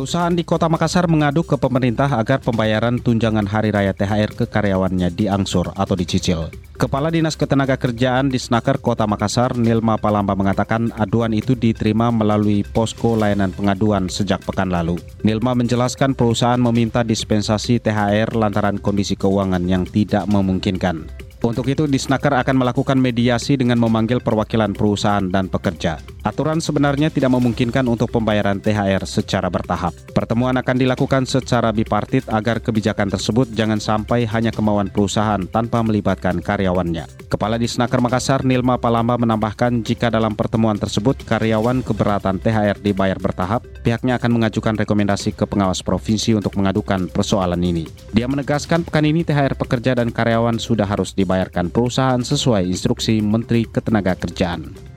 Perusahaan 0.00 0.32
di 0.32 0.48
Kota 0.48 0.64
Makassar 0.64 1.12
mengadu 1.12 1.44
ke 1.44 1.60
pemerintah 1.60 2.08
agar 2.16 2.40
pembayaran 2.40 3.04
tunjangan 3.04 3.44
hari 3.44 3.68
raya 3.68 3.92
THR 3.92 4.32
ke 4.32 4.48
karyawannya 4.48 5.12
diangsur 5.12 5.76
atau 5.76 5.92
dicicil. 5.92 6.48
Kepala 6.80 7.12
Dinas 7.12 7.36
Ketenagakerjaan 7.36 8.32
di 8.32 8.40
Snaker 8.40 8.80
Kota 8.80 9.04
Makassar, 9.04 9.60
Nilma 9.60 10.00
Palamba 10.00 10.32
mengatakan 10.32 10.88
aduan 10.96 11.36
itu 11.36 11.52
diterima 11.52 12.08
melalui 12.08 12.64
posko 12.64 13.12
layanan 13.12 13.52
pengaduan 13.52 14.08
sejak 14.08 14.40
pekan 14.40 14.72
lalu. 14.72 14.96
Nilma 15.20 15.52
menjelaskan 15.52 16.16
perusahaan 16.16 16.56
meminta 16.56 17.04
dispensasi 17.04 17.84
THR 17.84 18.32
lantaran 18.40 18.80
kondisi 18.80 19.20
keuangan 19.20 19.68
yang 19.68 19.84
tidak 19.84 20.24
memungkinkan. 20.24 21.28
Untuk 21.40 21.64
itu, 21.72 21.88
Disnaker 21.88 22.36
akan 22.36 22.60
melakukan 22.60 23.00
mediasi 23.00 23.56
dengan 23.56 23.80
memanggil 23.80 24.20
perwakilan 24.20 24.76
perusahaan 24.76 25.24
dan 25.24 25.48
pekerja. 25.48 25.96
Aturan 26.20 26.60
sebenarnya 26.60 27.08
tidak 27.08 27.32
memungkinkan 27.32 27.88
untuk 27.88 28.12
pembayaran 28.12 28.60
THR 28.60 29.08
secara 29.08 29.48
bertahap. 29.48 29.96
Pertemuan 30.12 30.52
akan 30.60 30.76
dilakukan 30.76 31.24
secara 31.24 31.72
bipartit 31.72 32.28
agar 32.28 32.60
kebijakan 32.60 33.08
tersebut 33.08 33.48
jangan 33.56 33.80
sampai 33.80 34.28
hanya 34.28 34.52
kemauan 34.52 34.92
perusahaan 34.92 35.40
tanpa 35.48 35.80
melibatkan 35.80 36.44
karyawannya. 36.44 37.08
Kepala 37.32 37.56
Disnaker 37.56 38.04
Makassar 38.04 38.44
Nilma 38.44 38.76
Palamba 38.76 39.16
menambahkan 39.16 39.80
jika 39.80 40.12
dalam 40.12 40.36
pertemuan 40.36 40.76
tersebut 40.76 41.24
karyawan 41.24 41.80
keberatan 41.80 42.36
THR 42.36 42.84
dibayar 42.84 43.16
bertahap, 43.16 43.64
pihaknya 43.80 44.20
akan 44.20 44.36
mengajukan 44.36 44.76
rekomendasi 44.76 45.32
ke 45.32 45.48
pengawas 45.48 45.80
provinsi 45.80 46.36
untuk 46.36 46.52
mengadukan 46.60 47.08
persoalan 47.08 47.64
ini. 47.64 47.88
Dia 48.12 48.28
menegaskan 48.28 48.84
pekan 48.84 49.08
ini 49.08 49.24
THR 49.24 49.56
pekerja 49.56 49.96
dan 49.96 50.12
karyawan 50.12 50.60
sudah 50.60 50.84
harus 50.84 51.16
dibayarkan 51.30 51.70
perusahaan 51.70 52.18
sesuai 52.18 52.66
instruksi 52.66 53.22
Menteri 53.22 53.62
Ketenagakerjaan. 53.62 54.89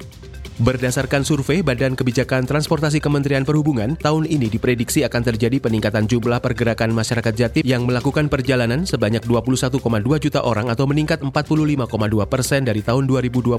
Berdasarkan 0.61 1.25
survei 1.25 1.65
Badan 1.65 1.97
Kebijakan 1.97 2.45
Transportasi 2.45 3.01
Kementerian 3.01 3.41
Perhubungan, 3.41 3.97
tahun 3.97 4.29
ini 4.29 4.53
diprediksi 4.53 5.01
akan 5.01 5.33
terjadi 5.33 5.57
peningkatan 5.57 6.05
jumlah 6.05 6.37
pergerakan 6.45 6.93
masyarakat 6.93 7.33
Jatim 7.33 7.65
yang 7.65 7.89
melakukan 7.89 8.29
perjalanan 8.29 8.85
sebanyak 8.85 9.25
21,2 9.25 9.81
juta 10.21 10.45
orang 10.45 10.69
atau 10.69 10.85
meningkat 10.85 11.25
45,2 11.25 11.89
persen 12.29 12.69
dari 12.69 12.85
tahun 12.85 13.09
2022 13.09 13.49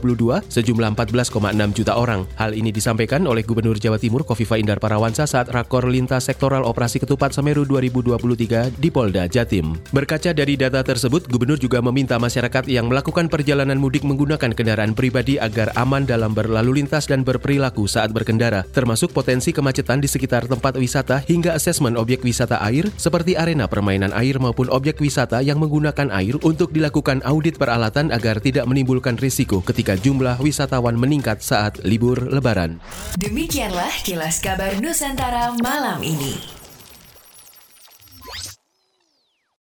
sejumlah 0.47 0.89
14,6 0.95 1.35
juta 1.75 1.99
orang. 1.99 2.31
Hal 2.39 2.55
ini 2.55 2.71
disampaikan 2.71 3.27
oleh 3.27 3.43
Gubernur 3.43 3.75
Jawa 3.75 3.99
Timur 3.99 4.23
Kofifa 4.23 4.55
Indar 4.55 4.79
Parawansa 4.79 5.27
saat 5.27 5.51
Rakor 5.51 5.91
Lintas 5.91 6.31
Sektoral 6.31 6.63
Operasi 6.63 7.03
Ketupat 7.03 7.35
Semeru 7.35 7.67
2023 7.67 8.71
di 8.79 8.95
Polda 8.95 9.27
Jatim. 9.27 9.83
Berkaca 9.91 10.31
dari 10.31 10.55
data 10.55 10.87
tersebut, 10.87 11.27
Gubernur 11.27 11.59
juga 11.59 11.83
meminta 11.83 12.23
masyarakat 12.23 12.71
yang 12.71 12.87
melakukan 12.87 13.27
perjalanan 13.27 13.83
mudik 13.83 14.07
menggunakan 14.07 14.55
kendaraan 14.55 14.95
pribadi 14.95 15.43
agar 15.43 15.75
aman 15.75 16.07
dalam 16.07 16.31
berlalu 16.31 16.84
lintas 16.84 16.84
dan 16.89 17.27
berperilaku 17.27 17.89
saat 17.91 18.15
berkendara, 18.15 18.63
termasuk 18.71 19.11
potensi 19.11 19.51
kemacetan 19.51 19.99
di 19.99 20.09
sekitar 20.09 20.47
tempat 20.47 20.79
wisata 20.79 21.21
hingga 21.25 21.57
asesmen 21.57 21.99
objek 21.99 22.23
wisata 22.23 22.63
air 22.63 22.89
seperti 22.95 23.35
arena 23.35 23.67
permainan 23.67 24.15
air 24.15 24.39
maupun 24.39 24.71
objek 24.71 25.03
wisata 25.03 25.43
yang 25.43 25.59
menggunakan 25.59 26.13
air 26.15 26.39
untuk 26.47 26.71
dilakukan 26.71 27.25
audit 27.27 27.59
peralatan 27.59 28.15
agar 28.15 28.39
tidak 28.39 28.69
menimbulkan 28.71 29.19
risiko 29.19 29.65
ketika 29.65 29.99
jumlah 29.99 30.39
wisatawan 30.39 30.95
meningkat 30.95 31.43
saat 31.43 31.83
libur 31.83 32.31
lebaran. 32.31 32.79
Demikianlah 33.19 33.93
kilas 34.07 34.39
kabar 34.39 34.79
Nusantara 34.79 35.57
malam 35.59 36.01
ini. 36.05 36.54